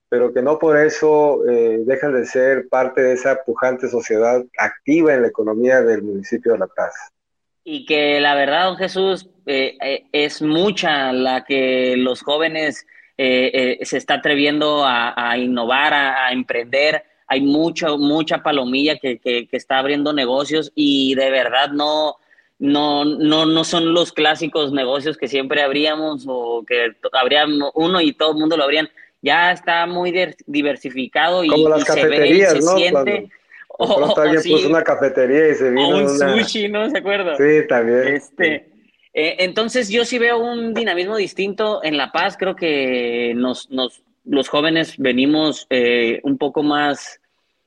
[0.09, 5.13] pero que no por eso eh, dejan de ser parte de esa pujante sociedad activa
[5.13, 6.93] en la economía del municipio de La Paz.
[7.63, 12.85] Y que la verdad, don Jesús, eh, eh, es mucha la que los jóvenes
[13.17, 17.01] se está atreviendo a, innovar, a, emprender.
[17.27, 22.17] Hay mucha, mucha palomilla que, que está abriendo negocios y de verdad no,
[22.59, 28.13] no, no, no son los clásicos negocios que siempre habríamos o que habría uno y
[28.13, 28.89] todo el mundo lo habrían.
[29.21, 30.13] Ya está muy
[30.45, 32.77] diversificado y, Como las cafeterías, se, ¿no?
[32.77, 33.29] siente.
[33.69, 35.89] o, alguien puso una cafetería y se vino.
[35.89, 36.89] O un sushi, ¿no?
[36.89, 37.35] ¿Se acuerda?
[37.35, 38.15] Sí, también.
[38.15, 38.69] Este,
[39.13, 42.37] eh, entonces yo sí veo un dinamismo distinto en La Paz.
[42.37, 47.19] Creo que nos, nos, los jóvenes venimos eh, un poco más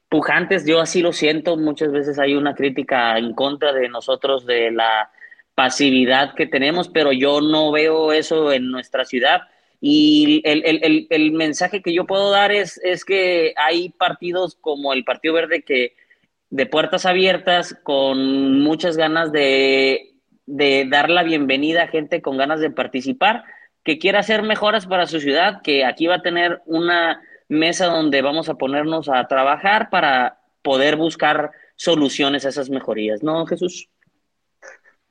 [0.08, 4.70] pujantes, yo así lo siento, muchas veces hay una crítica en contra de nosotros de
[4.70, 5.10] la
[5.54, 9.42] pasividad que tenemos, pero yo no veo eso en nuestra ciudad.
[9.80, 15.34] Y el, mensaje que yo puedo dar es, es que hay partidos como el Partido
[15.34, 15.94] Verde que
[16.50, 20.14] de puertas abiertas, con muchas ganas de,
[20.46, 23.44] de dar la bienvenida a gente con ganas de participar,
[23.84, 28.22] que quiera hacer mejoras para su ciudad, que aquí va a tener una mesa donde
[28.22, 33.88] vamos a ponernos a trabajar para poder buscar soluciones a esas mejorías, ¿no, Jesús?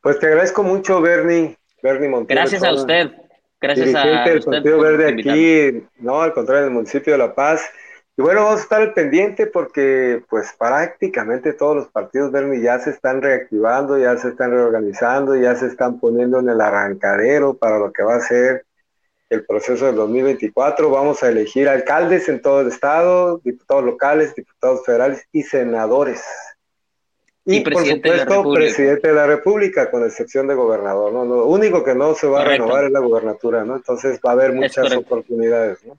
[0.01, 2.39] Pues te agradezco mucho, Bernie, Bernie Montero.
[2.39, 3.11] Gracias a usted.
[3.59, 7.67] Gracias a del Partido Verde aquí, no, al contrario, en el municipio de La Paz.
[8.15, 12.77] Y bueno, vamos a estar al pendiente porque pues prácticamente todos los partidos Bernie ya
[12.79, 17.79] se están reactivando, ya se están reorganizando, ya se están poniendo en el arrancadero para
[17.79, 18.66] lo que va a ser
[19.30, 20.89] el proceso del 2024.
[20.89, 26.23] Vamos a elegir alcaldes en todo el estado, diputados locales, diputados federales y senadores.
[27.45, 31.13] Y, por supuesto, presidente de la República, con excepción de gobernador.
[31.13, 31.23] ¿no?
[31.23, 33.78] Lo único que no se va a renovar es la gubernatura, ¿no?
[33.78, 35.97] Entonces va a haber muchas oportunidades, ¿no?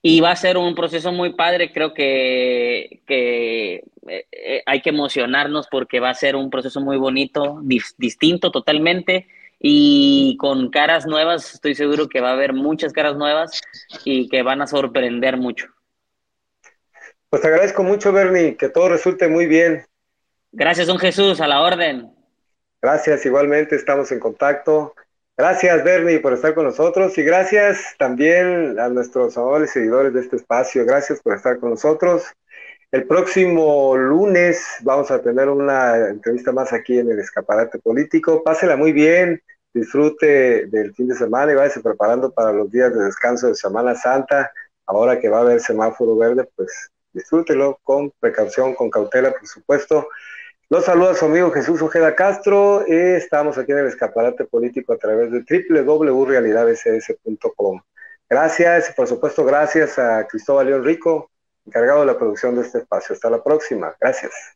[0.00, 3.74] Y va a ser un proceso muy padre, creo que, que
[4.06, 7.60] eh, eh, hay que emocionarnos porque va a ser un proceso muy bonito,
[7.98, 9.26] distinto totalmente
[9.58, 13.60] y con caras nuevas, estoy seguro que va a haber muchas caras nuevas
[14.04, 15.66] y que van a sorprender mucho.
[17.28, 19.84] Pues te agradezco mucho, Bernie, que todo resulte muy bien.
[20.52, 22.10] Gracias, don Jesús, a la orden.
[22.80, 24.94] Gracias, igualmente estamos en contacto.
[25.36, 30.36] Gracias, Bernie, por estar con nosotros y gracias también a nuestros amables seguidores de este
[30.36, 30.86] espacio.
[30.86, 32.24] Gracias por estar con nosotros.
[32.96, 38.42] El próximo lunes vamos a tener una entrevista más aquí en el escaparate político.
[38.42, 39.42] Pásela muy bien,
[39.74, 43.94] disfrute del fin de semana y váyase preparando para los días de descanso de Semana
[43.94, 44.50] Santa.
[44.86, 50.08] Ahora que va a haber semáforo verde, pues disfrútelo con precaución, con cautela, por supuesto.
[50.70, 52.82] Los saluda su amigo Jesús Ojeda Castro.
[52.86, 57.82] estamos aquí en el escaparate político a través de www.realidadss.com.
[58.30, 61.30] Gracias, por supuesto, gracias a Cristóbal León Rico,
[61.66, 63.14] encargado de la producción de este espacio.
[63.14, 63.94] Hasta la próxima.
[64.00, 64.55] Gracias.